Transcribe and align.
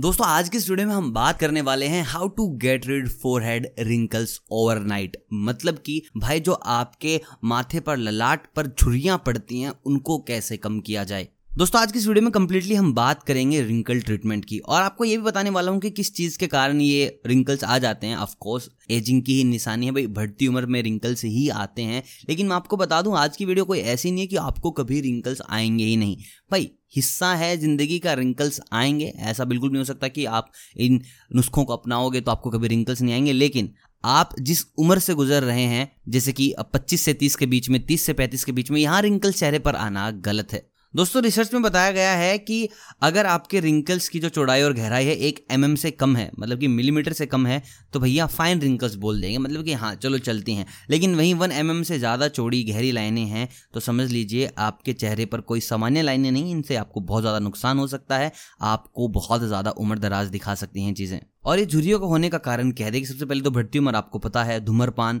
दोस्तों, 0.00 0.26
आज 0.26 0.48
के 0.48 0.60
स्टूडियो 0.60 0.88
में 0.88 0.94
हम 0.94 1.12
बात 1.12 1.38
करने 1.38 1.60
वाले 1.60 1.86
हैं 1.86 2.04
how 2.04 2.28
to 2.28 2.48
get 2.48 2.86
rid 2.86 3.08
forehead 3.42 3.74
wrinkles 3.78 4.40
overnight 4.50 5.26
मतलब 5.32 5.78
कि, 5.78 6.02
भाई, 6.16 6.40
जो 6.40 6.52
आपके 6.52 7.20
माथे 7.44 7.80
पर 7.80 7.96
ललाट 7.96 8.54
पर 8.54 8.66
झुरियाँ 8.66 9.22
पड़ती 9.26 9.60
हैं, 9.60 9.72
उनको 9.86 10.18
कैसे 10.18 10.56
कम 10.56 10.80
किया 10.80 11.04
जाए? 11.04 11.28
दोस्तों, 11.56 11.80
आज 11.80 11.92
की 11.92 11.98
इस 11.98 12.06
वीडियो 12.06 12.22
में 12.22 12.30
कम्प्लीटली 12.32 12.74
हम 12.74 12.92
बात 12.94 13.22
करेंगे 13.22 13.62
रिंकल 13.62 14.00
ट्रीटमेंट 14.00 14.44
की। 14.44 14.58
और 14.58 14.82
आपको 14.82 15.04
ये 15.04 15.16
भी 15.16 15.22
बताने 15.22 15.50
वाला 15.50 15.70
हूँ 15.72 15.80
कि 15.80 15.90
किस 15.90 16.14
चीज़ 16.14 16.38
के 16.38 16.46
कारण 16.46 16.80
ये 16.80 17.20
रिंकल्स 17.26 17.64
आ 17.64 17.78
जाते 17.78 18.06
हैं। 18.06 18.16
ऑफ़ 18.16 18.34
कोर्स 18.40 18.68
एजिंग 18.90 19.22
की 19.22 19.34
ही 19.34 19.44
निशानी 19.44 19.86
है 19.86 19.92
भाई, 19.92 20.06
बढ़ती 20.06 20.46
उम्र 20.46 20.66
में 20.66 20.82
रिंकल्स 20.82 21.24
ही 21.24 21.48
आते 21.48 21.82
हैं। 21.82 22.02
लेकिन 22.28 22.46
मैं 22.46 22.56
आपको 22.56 22.76
बता 22.76 23.02
दूँ, 23.02 23.16
आज 23.16 23.36
की 23.36 23.44
वीडियो 23.44 23.64
कोई 23.64 23.78
ऐसी 23.78 24.10
नहीं 24.10 24.20
है 24.20 24.26
कि 24.26 24.36
आपको 24.36 24.70
कभी 24.70 25.00
रिंकल्स 25.00 25.42
आएँगे 25.50 25.84
ही 25.84 25.96
नहीं। 25.96 26.16
भाई, 26.50 26.70
हिस्सा 26.96 27.34
है 27.34 27.56
ज़िंदगी 27.56 27.98
का 27.98 28.12
रिंकल्स 28.12 28.60
आएँगे। 28.72 29.12
ऐसा 29.18 29.44
बिल्कुल 29.44 29.70
नहीं 29.70 29.78
हो 29.78 29.84
सकता 29.84 30.08
कि 30.08 30.24
आप 30.24 30.52
इन 30.76 31.02
नुस्खों 31.36 31.64
को 31.64 31.72
अपनाओगे 31.72 32.20
तो 32.20 32.30
आपको 32.30 32.50
कभी 32.50 32.68
रिंकल्स 32.68 33.02
नहीं 33.02 33.14
आएँगे। 33.14 33.32
लेकिन 33.32 33.72
आप 34.04 34.34
जिस 34.40 34.64
उम्र 34.78 34.98
से 34.98 35.14
गुजर 35.14 35.42
रहे 35.42 35.64
हैं, 35.64 35.90
जैसे 36.08 36.32
कि 36.32 36.54
25 36.74 37.02
से 37.02 37.14
30 37.14 37.36
के 37.36 37.46
बीच 37.46 37.68
में 37.68 37.84
30 37.86 38.02
से 38.02 38.12
35 38.12 38.44
के 38.44 38.52
बीच 38.52 38.70
में, 38.70 38.80
यहाँ 38.80 39.02
रिंकल्स 39.02 39.40
चेहरे 39.40 39.58
पर 39.58 39.76
आना 39.76 40.10
गलत 40.10 40.52
है। 40.52 40.79
दोस्तों 40.94 41.22
रिसर्च 41.22 41.52
में 41.54 41.62
बताया 41.62 41.90
गया 41.92 42.12
है 42.12 42.38
कि 42.38 42.68
अगर 43.02 43.26
आपके 43.26 43.60
रिंकल्स 43.60 44.08
की 44.08 44.20
जो 44.20 44.28
चौड़ाई 44.28 44.62
और 44.62 44.72
गहराई 44.72 45.04
है 45.06 45.14
एक 45.18 45.38
एम 45.50 45.66
mm 45.66 45.76
से 45.78 45.90
कम 45.90 46.16
है 46.16 46.30
मतलब 46.38 46.58
कि 46.58 46.68
मिलीमीटर 46.68 47.12
से 47.12 47.26
कम 47.26 47.46
है 47.46 47.62
तो 47.92 48.00
भैया 48.00 48.26
फाइन 48.28 48.60
रिंकल्स 48.60 48.94
बोल 48.94 49.20
देंगे। 49.20 49.38
मतलब 49.38 49.64
कि 49.64 49.72
हाँ 49.72 49.94
चलो 49.94 50.18
चलती 50.20 50.54
हैं। 50.54 50.66
लेकिन 50.90 51.14
वहीं 51.14 51.34
वन 51.34 51.52
एम 51.52 51.70
mm 51.72 51.84
से 51.84 51.98
ज़्यादा 51.98 52.28
चौड़ी, 52.30 52.62
गहरी 52.64 52.90
लाइनें 52.92 53.24
हैं 53.24 53.48
तो 53.74 53.80
समझ 53.80 54.10
लीजिए 54.10 54.50
आपके 54.58 54.92
चेहरे 54.94 55.26
पर 55.26 55.40
कोई 55.42 55.60
सामान्य 55.60 56.02
लाइनें 56.02 56.30
नहीं, 56.30 56.50
इनसे 56.50 56.76
आपको 56.76 57.00
बहुत 57.02 57.22
ज़्यादा 57.22 57.38
नुकसान 57.38 57.78
हो 57.78 57.86
सकता 57.86 58.18
है। 58.18 58.32
आपको 58.62 59.08
बहुत 59.10 59.42
ज़्यादा 59.42 59.70
उम्र 59.72 59.98
दराज 59.98 60.28
दिखा 60.28 60.54
सकती 60.56 60.84
हैं 60.84 60.94
चीज़ें। 60.94 61.20
और 61.44 61.58
ये 61.58 61.66
झुरियों 61.66 61.98
का 62.00 62.06
होने 62.06 62.28
का 62.28 62.38
कारण 62.40 62.70
क्या 62.72 62.86
है? 62.86 62.92
देखिए, 62.92 63.08
सबसे 63.08 63.24
पहले 63.24 63.40
तो 63.40 63.50
बढ़ती 63.50 63.78
उम्र 63.78 63.94
आपको 63.96 64.18
पता 64.18 64.44
है, 64.44 64.60
धूमरपान 64.60 65.20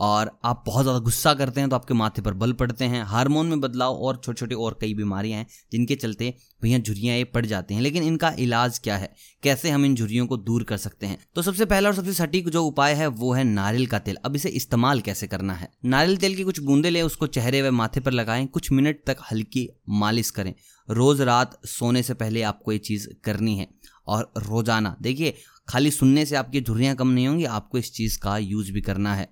और 0.00 0.30
आप 0.44 0.62
बहुत 0.66 0.82
ज़्यादा 0.82 0.98
गुस्सा 0.98 1.32
करते 1.34 1.60
हैं 1.60 1.68
तो 1.70 1.76
आपके 1.76 1.94
माथे 1.94 2.22
पर 2.22 2.34
बल 2.34 2.52
पड़ते 2.52 2.84
हैं। 2.84 3.02
हार्मोन 3.04 3.46
में 3.46 3.60
बदलाव 3.60 3.94
और 3.94 4.20
छोटे 4.24 4.38
छोटे 4.40 4.54
और 4.54 4.78
कई 4.80 4.94
बीमारियाँ 4.94 5.38
हैं, 5.38 5.46
जिनके 5.72 5.94
चलते 5.94 6.34
भैया 6.62 6.78
झुरियाँ 6.78 7.16
ये 7.16 7.24
पड़ 7.24 7.44
जाती 7.46 7.74
हैं। 7.74 7.82
लेकिन 7.82 8.02
इनका 8.02 8.32
इलाज 8.38 8.78
क्या 8.78 8.96
है? 8.96 9.12
कैसे 9.42 9.70
हम 9.70 9.84
इन 9.84 9.94
झुरियों 9.94 10.26
को 10.26 10.36
दूर 10.36 10.62
कर 10.62 10.76
सकते 10.76 11.06
हैं? 11.06 11.18
तो 11.34 11.42
सबसे 11.42 11.64
पहला 11.64 11.88
और 11.88 11.94
सबसे 11.94 12.12
सटीक 12.12 12.48
जो 12.48 12.64
उपाय 12.64 12.94
है, 12.94 13.06
वो 13.06 13.32
है 13.32 13.44
नारियल 13.44 13.86
का 13.86 13.98
तेल। 13.98 14.16
अब 14.24 14.36
इसे 14.36 14.48
इस्तेमाल 14.50 15.00
कैसे 15.00 15.26
करना 15.26 15.54
है? 15.54 15.68
नारियल 15.84 16.16
तेल 16.16 16.36
की 16.36 16.44
कुछ 16.44 16.60
बूंदे 16.60 16.90
लें, 16.90 17.02
उसको 17.02 17.26
चेहरे 17.28 17.62
व 17.62 17.70
माथे 17.72 18.00
पर 18.00 18.12
लगाएँ। 18.12 18.46
कुछ 18.46 18.70
मिनट 18.72 19.02
तक 19.06 19.16
हल्की 19.30 19.68
मालिश 19.88 20.30
करें। 20.30 20.54
रोज 20.88 21.20
रात 21.20 21.58
सोने 21.66 22.02
से 22.02 22.14
पहले 22.14 22.42
आपको 22.42 22.72
ये 22.72 22.78
चीज़ 22.78 23.08
करनी 23.24 23.56
है। 23.56 23.68
और 24.06 24.32
रोज़ाना, 24.38 24.96
देखिए, 25.02 25.34
खाली 25.68 25.90
सुनने 25.90 26.24
से 26.26 26.36
आपकी 26.36 26.60
झुर्रियाँ 26.60 26.94
कम 26.96 27.08
नहीं 27.08 27.26
होंगी, 27.28 27.44
आपको 27.44 27.78
इस 27.78 27.92
चीज़ 27.92 28.18
का 28.18 28.38
यूज़ 28.38 28.72
भी 28.72 28.80
करना 28.80 29.14
है। 29.14 29.28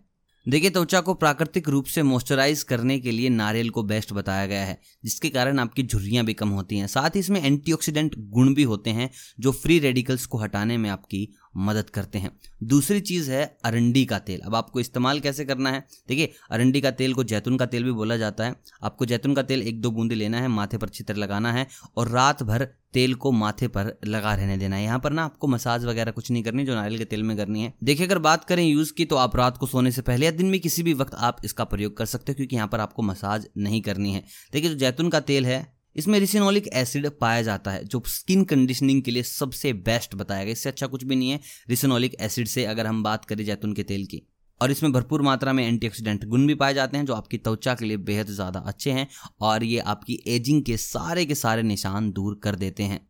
देखिए, 0.48 0.70
त्वचा 0.70 1.00
को 1.00 1.14
प्राकृतिक 1.14 1.69
रूप 1.69 1.84
से 1.84 2.03
मॉइस्चराइज 2.03 2.62
करने 2.62 2.98
के 2.98 3.11
लिए 3.11 3.28
नारियल 3.28 3.70
को 3.70 3.83
बेस्ट 3.83 4.12
बताया 4.12 4.47
गया 4.47 4.64
है, 4.64 4.80
जिसके 5.05 5.30
कारण 5.30 5.58
आपकी 5.58 5.83
झुर्रियाँ 5.83 6.25
भी 6.25 6.34
कम 6.34 6.48
होती 6.48 6.78
हैं। 6.78 6.86
साथ 6.86 7.11
ही 7.11 7.20
इसमें 7.20 7.42
एंटीऑक्सीडेंट 7.42 8.14
गुण 8.19 8.55
भी 8.55 8.62
होते 8.62 8.91
हैं, 8.91 9.11
जो 9.41 9.53
फ्री 9.53 9.78
रेडिकल्स 9.78 10.27
को 10.27 10.39
हटाने 10.39 10.77
में 10.77 10.91
आपकी 10.91 11.28
मदद 11.56 11.91
करते 11.91 12.18
हैं। 12.18 12.30
दूसरी 12.64 13.00
चीज़ 13.00 13.30
है 13.30 13.44
अरंडी 13.64 14.04
का 14.04 14.18
तेल। 14.18 14.41
अब 14.41 14.54
आपको 14.54 14.80
इस्तेमाल 14.80 15.20
कैसे 15.20 15.44
करना 15.44 15.70
है? 15.70 15.84
देखिए, 16.08 16.32
अरंडी 16.50 16.80
का 16.80 16.90
तेल 16.90 17.14
को 17.14 17.24
जैतून 17.24 17.56
का 17.56 17.66
तेल 17.66 17.84
भी 17.84 17.92
बोला 17.92 18.16
जाता 18.16 18.44
है। 18.44 18.55
आपको 18.82 19.06
जैतून 19.06 19.34
का 19.34 19.42
तेल 19.42 19.62
एक 19.62 19.80
दो 19.80 19.90
बूंदे 19.90 20.14
लेना 20.14 20.40
है, 20.40 20.48
माथे 20.48 20.78
पर 20.78 20.88
चित्र 20.88 21.14
लगाना 21.14 21.52
है 21.52 21.66
और 21.96 22.08
रात 22.08 22.42
भर 22.42 22.68
तेल 22.94 23.14
को 23.14 23.30
माथे 23.32 23.68
पर 23.68 23.92
लगा 24.06 24.34
रहने 24.34 24.56
देना 24.56 24.77
है। 24.77 24.82
यहाँ 24.82 24.98
पर 24.98 25.12
ना 25.12 25.24
आपको 25.24 25.46
मसाज 25.46 25.84
वगैरह 25.84 26.10
कुछ 26.10 26.30
नहीं 26.30 26.42
करनी, 26.42 26.64
जो 26.64 26.74
नारियल 26.74 26.98
के 26.98 27.05
तेल 27.05 27.22
में 27.22 27.36
करनी 27.36 27.62
है। 27.62 27.72
देखिए, 27.84 28.06
अगर 28.06 28.18
बात 28.18 28.44
करें 28.44 28.64
यूज़ 28.64 28.92
की 28.92 29.05
तो 29.05 29.16
आप 29.16 29.36
रात 29.36 29.56
को 29.56 29.66
सोने 29.66 29.92
से 29.92 30.02
पहले 30.02 30.27
या 30.27 30.33
दिन 30.33 30.46
में 30.46 30.60
किसी 30.60 30.83
भी 30.83 30.94
वक्त 30.94 31.14
आप 31.14 31.44
इसका 31.44 31.64
प्रयोग 31.64 31.96
कर 31.96 32.06
सकते 32.06 32.33
हो, 32.33 32.36
क्योंकि 32.36 32.56
यहाँ 32.56 32.68
पर 32.68 32.80
आपको 32.80 33.02
मसाज 33.02 33.48
नहीं 33.56 33.80
करनी 33.83 34.12
है। 34.12 34.24
देखिए, 34.52 34.70
जो 34.70 34.77
जैतून 34.77 35.08
का 35.08 35.20
तेल 35.20 35.46
है 35.46 35.77
इसमें 35.98 36.19
रिसिनोलिक 36.20 36.67
एसिड 36.75 37.09
पाया 37.11 37.42
जाता 37.42 37.70
है, 37.70 37.85
जो 37.85 38.03
स्किन 38.07 38.45
कंडीशनिंग 38.45 39.03
के 39.03 39.11
लिए 39.11 39.23
सबसे 39.23 39.73
बेस्ट 39.73 40.14
बताया 40.14 40.45
गया। 40.45 40.53
इससे 40.53 40.69
अच्छा 40.69 40.86
कुछ 40.86 41.05
भी 41.05 41.17
नहीं 41.17 41.31
है, 41.31 41.41
रिसिनोलिक 41.69 42.14
एसिड 42.20 42.48
से 42.48 42.64
अगर 42.64 42.86
हम 42.86 43.03
बात 43.03 43.25
करें 43.25 43.45
जैतून 43.45 43.73
के 43.73 43.83
तेल 43.83 44.07
की। 44.07 44.23
और 44.61 44.70
इसमें 44.70 44.92
भरपूर 44.92 45.23
मात्रा 45.23 45.53
में 45.53 45.67
एंटीऑक्सीडेंट 45.67 46.25
गुण 46.25 46.47
भी 46.47 46.55
पाए 46.55 46.75
जाते 46.75 46.97
हैं, 46.97 47.05
जो 47.07 47.14
आपकी 47.14 47.39
त्वचा 47.39 47.75
के 47.75 47.85
लिए 47.85 47.97
बेहद 47.97 48.31
ज़्यादा 48.31 48.61
अच्छे 48.61 48.91
हैं, 48.91 49.07
और 49.41 49.64
ये 49.64 49.79
आपकी 49.86 50.23
एजिंग 50.27 50.63
के 50.63 50.77
सारे 50.77 51.25
के 51.27 51.35
सारे 51.35 51.63
निशान 51.63 52.11
दूर 52.13 52.41
कर 52.42 52.55
देते 52.55 52.83
हैं। 52.83 53.01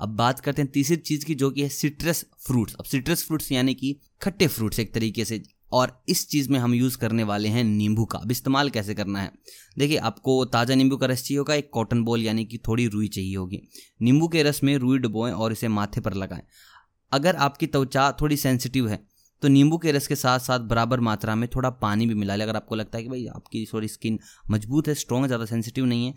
अब 0.00 0.08
बात 0.08 0.40
करते 0.40 0.62
हैं 0.62 0.70
तीसरी 0.70 0.96
चीज़ 0.96 1.24
की, 1.24 1.34
जो 1.34 1.50
कि 1.50 1.62
है 1.62 1.68
सिट्रस 1.68 2.24
फ्रूट्स 2.46 2.74
अब 2.74 2.84
सिट्रस 2.84 3.24
फ्रूट्स 3.24 3.52
यानी 3.52 3.74
कि 3.74 3.96
खट्टे 4.22 4.46
फ्रूट्स 4.46 4.80
एक 4.80 4.94
तरीके 4.94 5.24
से 5.24 5.42
और 5.72 5.92
इस 6.08 6.28
चीज़ 6.28 6.50
में 6.50 6.58
हम 6.58 6.74
यूज़ 6.74 6.96
करने 6.98 7.24
वाले 7.24 7.48
हैं 7.48 7.64
नींबू 7.64 8.04
का। 8.04 8.18
अब 8.18 8.30
इस्तेमाल 8.30 8.70
कैसे 8.70 8.94
करना 8.94 9.20
है? 9.20 9.32
देखिए, 9.78 9.96
आपको 9.98 10.44
ताज़ा 10.46 10.74
नींबू 10.74 10.96
का 10.96 11.06
रस 11.06 11.22
चाहिए 11.22 11.38
होगा, 11.38 11.54
एक 11.54 11.70
कॉटन 11.72 12.02
बॉल 12.04 12.22
यानी 12.22 12.44
कि 12.44 12.58
थोड़ी 12.58 12.86
रुई 12.88 13.08
चाहिए 13.08 13.36
होगी। 13.36 13.60
नींबू 14.00 14.28
के 14.28 14.42
रस 14.42 14.62
में 14.64 14.76
रुई 14.78 14.98
डुबोएँ 14.98 15.32
और 15.32 15.52
इसे 15.52 15.68
माथे 15.70 16.00
पर 16.00 16.14
लगाएँ। 16.14 16.42
अगर 17.12 17.36
आपकी 17.38 17.66
त्वचा 17.66 18.10
थोड़ी 18.12 18.36
सेंसिटिव 18.36 18.88
है 18.88 19.06
तो 19.42 19.48
नींबू 19.48 19.76
के 19.78 19.92
रस 19.92 20.06
के 20.06 20.16
साथ 20.16 20.38
साथ 20.40 20.60
बराबर 20.60 21.00
मात्रा 21.00 21.34
में 21.34 21.48
थोड़ा 21.48 21.70
पानी 21.72 22.06
भी 22.06 22.14
मिला 22.14 22.34
लें। 22.34 22.44
अगर 22.44 22.56
आपको 22.56 22.74
लगता 22.74 22.98
है 22.98 23.02
कि 23.04 23.10
भाई 23.10 23.26
आपकी 23.28 23.64
थोड़ी 23.72 23.88
स्किन 23.88 24.18
मज़बूत 24.50 24.88
है 24.88 24.94
स्ट्रॉन्ग 24.94 25.24
है, 25.24 25.28
ज़्यादा 25.28 25.44
सेंसिटिव 25.46 25.84
नहीं 25.84 26.06
है 26.06 26.14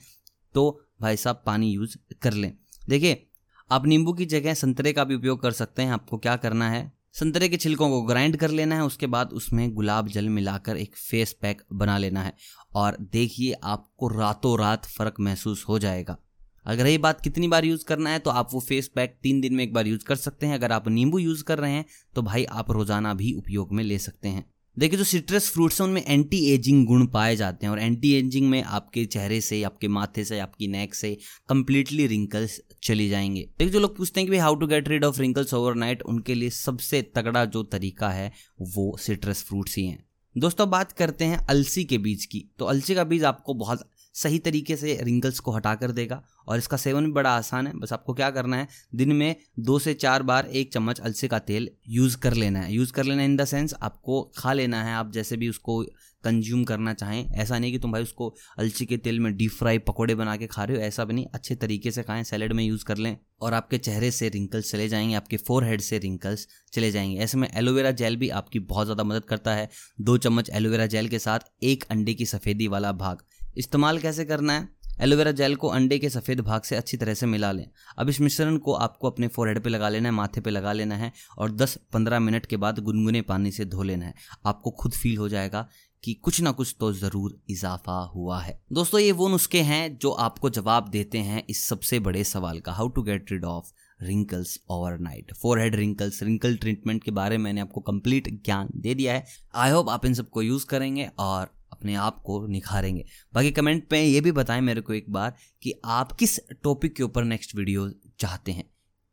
तो 0.56 0.82
भाई 1.02 1.18
साहब 1.18 1.44
पानी 1.46 1.72
यूज़ 1.72 1.96
कर 2.22 2.34
लें। 2.34 2.52
देखिए, 2.90 3.28
आप 3.70 3.86
नींबू 3.86 4.14
की 4.14 4.26
जगह 4.28 4.54
संतरे 4.54 4.94
का 4.94 5.04
भी 5.04 5.16
उपयोग 5.16 5.42
कर 5.42 5.52
सकते 5.52 5.82
हैं। 5.82 5.92
आपको 5.92 6.18
क्या 6.18 6.36
करना 6.38 6.70
है? 6.70 6.92
संतरे 7.16 7.48
के 7.50 7.58
छिलकों 7.58 7.90
को 7.90 8.02
ग्राइंड 8.02 8.36
कर 8.38 8.50
लेना 8.50 8.76
है, 8.76 8.84
उसके 8.84 9.08
बाद 9.08 9.34
उसमें 9.34 9.74
गुलाब 9.74 10.08
जल 10.08 10.30
मिलाकर 10.30 10.78
एक 10.78 10.96
फेस 10.98 11.34
पैक 11.42 11.62
बना 11.74 11.98
लेना 11.98 12.24
है। 12.24 12.34
और 12.76 12.98
देखिए, 13.12 13.54
आपको 13.54 14.08
रातों 14.10 14.58
रात 14.60 14.86
फ़र्क 14.88 15.20
महसूस 15.20 15.66
हो 15.70 15.80
जाएगा। 15.80 16.18
अगर 16.66 16.88
ये 16.88 16.98
बात 16.98 17.22
कितनी 17.22 17.48
बार 17.48 17.66
यूज़ 17.66 17.86
करना 17.86 18.10
है 18.10 18.20
तो 18.20 18.30
आप 18.30 18.50
वो 18.54 18.60
फेस 18.60 18.88
पैक 18.88 19.18
तीन 19.24 19.42
दिन 19.42 19.54
में 19.54 19.64
एक 19.64 19.74
बार 19.74 19.88
यूज़ 19.88 20.04
कर 20.06 20.16
सकते 20.16 20.46
हैं। 20.46 20.54
अगर 20.54 20.72
आप 20.72 20.88
नींबू 20.88 21.20
यूज़ 21.20 21.44
कर 21.44 21.60
रहे 21.60 21.72
हैं 21.72 21.86
तो 22.16 22.22
भाई 22.22 22.46
आप 22.46 22.72
रोज़ाना 22.72 23.14
भी 23.14 23.34
उपयोग 23.34 23.74
में 23.74 23.84
ले 23.84 23.98
सकते 24.00 24.28
हैं। 24.28 24.46
देखिए, 24.80 24.98
जो 24.98 25.04
सिट्रस 25.04 25.50
फ्रूट्स 25.50 25.82
हैं, 25.82 25.88
उनमें 25.88 26.04
एंटी 26.08 26.52
एजिंग 26.52 26.86
गुण 26.86 27.06
पाए 27.06 27.36
जाते 27.36 27.66
हैं 27.66 27.72
और 27.72 27.80
एंटी 27.80 28.14
एजिंग 28.14 28.50
में 28.50 28.64
आपके 28.64 29.06
चेहरे 29.06 29.42
से, 29.42 29.64
आपके 29.64 29.88
माथे 29.88 30.26
से, 30.26 30.40
आपकी 30.40 30.68
नेक 30.68 30.96
से 30.96 31.18
कंप्लीटली 31.50 32.08
रिंकल्स 32.08 32.62
चली 32.84 33.10
जाएँगे। 33.10 33.42
देखिए, 33.60 33.74
जो 33.74 33.80
लोग 33.80 33.98
पूछते 33.98 34.20
हैं 34.20 34.28
कि 34.28 34.32
भाई 34.32 34.40
how 34.40 34.56
to 34.56 34.68
get 34.68 34.88
rid 34.88 35.06
of 35.06 35.20
wrinkles 35.20 35.54
overnight 35.54 36.02
उनके 36.02 36.36
लिए 36.36 36.50
सबसे 36.50 37.02
तगड़ा 37.02 37.46
जो 37.46 37.64
तरीका 37.64 38.10
है, 38.10 38.32
वो 38.62 38.98
सिट्रस 38.98 39.44
फ्रूट्स 39.44 39.78
ही 39.78 39.86
हैं। 39.86 40.06
दोस्तों, 40.38 40.70
बात 40.70 40.92
करते 40.92 41.26
हैं 41.26 41.38
अलसी 41.38 41.84
के 41.84 41.98
बीज 41.98 42.26
की। 42.26 42.46
तो 42.60 42.66
अलसी 42.66 42.96
का 42.96 43.04
बीज 43.04 43.24
आपको 43.24 43.54
बहुत 43.54 43.91
सही 44.16 44.40
तरीके 44.40 44.76
से 44.76 44.98
रिंकल्स 45.04 45.40
को 45.40 45.52
हटा 45.52 45.76
कर 45.76 45.92
देगा। 45.92 46.24
और 46.48 46.58
इसका 46.58 46.78
सेवन 46.78 47.06
भी 47.06 47.12
बड़ा 47.12 47.30
आसान 47.30 47.68
है। 47.68 47.74
बस 47.74 47.94
आपको 47.94 48.14
क्या 48.14 48.30
करना 48.30 48.58
है, 48.58 48.68
दिन 48.96 49.12
में 49.12 49.36
दो 49.60 49.80
से 49.80 49.94
चार 49.94 50.24
बार 50.24 50.46
एक 50.46 50.74
चम्मच 50.74 51.00
अलसी 51.00 51.28
का 51.28 51.40
तेल 51.40 51.70
यूज़ 51.90 52.18
कर 52.18 52.34
लेना 52.34 52.60
है। 52.60 52.74
यूज़ 52.74 52.94
कर 52.94 53.04
लेना 53.04 53.24
इन 53.24 53.36
द 53.38 53.46
सेंस 53.46 53.74
आपको 53.74 54.22
खा 54.38 54.54
लेना 54.54 54.84
है। 54.84 54.94
आप 54.94 55.12
जैसे 55.12 55.38
भी 55.38 55.50
उसको 55.50 55.84
कंज्यूम 56.24 56.64
करना 56.64 56.94
चाहें। 56.94 57.30
ऐसा 57.32 57.60
नहीं 57.60 57.72
कि 57.72 57.80
तुम 57.80 57.92
भाई 57.92 58.04
उसको 58.04 58.34
अलसी 58.60 58.86
के 58.86 58.98
तेल 58.98 59.20
में 59.20 59.36
डीप 59.38 59.52
फ्राई 59.52 59.78
पकौड़े 59.78 60.16
बना 60.16 60.36
के 60.38 60.48
खा 60.48 60.64
रहे 60.64 60.78
हो। 60.78 60.84
ऐसा 60.84 61.06
भी 61.06 61.14
नहीं। 61.14 61.26
अच्छे 61.34 61.56
तरीके 61.56 61.92
से 61.92 62.04
खाएँ 62.04 62.24
सैलड 62.24 62.54
में 62.54 62.64
यूज़ 62.64 62.86
कर 62.86 62.98
लें। 62.98 63.18
और 63.42 63.54
आपके 63.54 63.78
चेहरे 63.78 64.12
से 64.12 64.30
रिंकल्स 64.30 64.72
चले 64.72 64.88
जाएँगे, 64.88 65.16
आपके 65.16 65.38
फोर 65.38 65.64
हेड 65.64 65.82
से 65.82 65.98
रिंकल्स 66.00 66.48
चले 66.74 66.92
जाएँगे। 66.92 67.18
ऐसे 67.18 67.38
में 67.38 67.48
एलोवेरा 67.56 67.92
जेल 67.92 68.16
भी 68.16 68.30
आपकी 68.30 68.60
बहुत 68.60 68.88
ज़्यादा 68.88 69.04
मदद 69.04 69.26
करता 69.26 69.54
है। 69.54 69.70
दो 70.02 70.18
चम्मच 70.18 70.50
एलोवेरा 70.50 70.86
जेल 70.86 71.08
के 71.08 71.20
साथ 71.20 71.40
एक 71.64 71.84
अंडे 71.84 72.14
की 72.14 72.26
सफ़ेदी 72.26 72.68
वाला 72.68 72.92
भाग। 72.92 73.22
इस्तेमाल 73.58 74.00
कैसे 74.00 74.26
करना 74.26 74.54
है? 74.54 74.68
एलोवेरा 75.02 75.32
जेल 75.32 75.56
को 75.56 75.68
अंडे 75.68 75.98
के 76.00 76.10
सफ़ेद 76.10 76.40
भाग 76.40 76.62
से 76.62 76.76
अच्छी 76.76 76.98
तरह 76.98 77.14
से 77.14 77.26
मिला 77.26 77.52
लें। 77.52 77.66
अब 77.98 78.10
इस 78.10 78.20
मिश्रण 78.22 78.58
को 78.58 78.74
आपको 78.74 79.10
अपने 79.10 79.28
फोरहेड 79.28 79.60
पे 79.60 79.70
लगा 79.70 79.90
लेना 79.90 80.10
है, 80.10 80.16
माथे 80.16 80.42
पे 80.42 80.50
लगा 80.50 80.74
लेना 80.74 80.96
है 80.96 81.12
और 81.38 81.52
10-15 81.52 82.20
मिनट 82.20 82.46
के 82.46 82.58
बाद 82.58 82.80
गुनगुने 82.80 83.22
पानी 83.22 83.52
से 83.52 83.66
धो 83.66 83.84
लेना 83.84 84.06
है। 84.06 84.14
आपको 84.46 84.72
खुद 84.72 84.92
फील 84.94 85.18
हो 85.18 85.30
जाएगा 85.30 85.68
कि 86.04 86.14
कुछ 86.14 86.42
ना 86.42 86.52
कुछ 86.52 86.76
तो 86.80 86.92
ज़रूर 86.94 87.40
इजाफा 87.50 88.00
हुआ 88.16 88.40
है। 88.42 88.60
दोस्तों, 88.74 89.00
ये 89.00 89.12
वो 89.12 89.28
नुस्खे 89.28 89.62
हैं 89.62 89.98
जो 89.98 90.12
आपको 90.12 90.50
जवाब 90.50 90.90
देते 90.90 91.18
हैं 91.18 91.44
इस 91.50 91.66
सबसे 91.68 92.00
बड़े 92.00 92.24
सवाल 92.24 92.60
का 92.60 92.72
how 92.72 92.88
to 92.88 93.02
get 93.02 93.32
rid 93.32 93.46
of 93.46 93.72
wrinkles 94.02 94.58
overnight 94.70 95.34
forehead 95.60 95.76
wrinkles 95.76 96.22
wrinkle 96.24 96.56
treatment 96.56 97.04
के 97.04 97.12
बारे 97.12 97.38
में 97.38 97.44
मैंने 97.44 97.62
आपको 97.62 97.82
कंप्लीट 97.82 98.30
ज्ञान 98.46 98.70
दे 98.76 98.94
दिया 98.96 99.14
है। 99.14 99.26
आई 99.56 99.72
होप 99.72 99.90
आप 99.90 100.06
इन 100.06 100.14
सबको 100.14 100.42
यूज़ 100.42 100.66
करेंगे 100.66 101.10
और 101.20 101.50
अपने 101.82 101.96
आप 101.96 102.22
को 102.22 102.46
निखारेंगे। 102.48 103.06
बाकी 103.34 103.52
कमेंट 103.52 103.86
में 103.92 104.02
ये 104.04 104.22
भी 104.22 104.32
बताएँ 104.32 104.62
मेरे 104.62 104.82
को 104.82 104.94
एक 104.94 105.06
बार 105.10 105.36
कि 105.64 105.74
आप 105.86 106.12
किस 106.12 106.40
टॉपिक 106.64 106.96
के 106.96 107.04
ऊपर 107.04 107.24
नेक्स्ट 107.24 107.56
वीडियो 107.56 107.90
चाहते 108.20 108.52
हैं? 108.52 108.64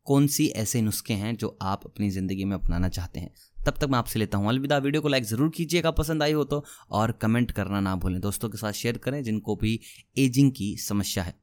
कौन 0.06 0.26
सी 0.26 0.47
ऐसे 0.56 0.81
नुस्खे 0.82 1.15
हैं 1.15 1.35
जो 1.37 1.56
आप 1.62 1.85
अपनी 1.85 2.11
ज़िंदगी 2.11 2.44
में 2.44 2.56
अपनाना 2.56 2.88
चाहते 2.88 3.20
हैं? 3.20 3.31
तब 3.67 3.79
तक 3.81 3.88
मैं 3.88 3.99
आपसे 3.99 4.19
लेता 4.19 4.38
हूँ। 4.38 4.49
अलविदा 4.49 4.79
वीडियो 4.79 5.03
को 5.03 5.09
लाइक 5.09 5.25
ज़रूर 5.25 5.49
कीजिएगा, 5.49 5.91
पसंद 5.91 6.23
आई 6.23 6.32
हो 6.32 6.44
तो 6.44 6.65
और 6.91 7.12
कमेंट 7.12 7.50
करना 7.50 7.81
ना 7.81 7.94
भूलें। 7.97 8.20
दोस्तों 8.20 8.49
के 8.49 8.59
साथ 8.59 8.73
शेयर 8.73 8.99
करें, 8.99 9.23
जिनको 9.23 9.56
भी 9.56 9.81
एजिंग 10.19 10.53
की 10.53 10.76
समस्या 10.79 11.25
है। 11.25 11.35